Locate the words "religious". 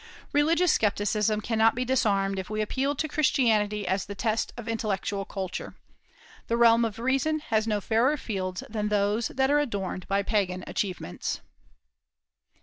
0.33-0.71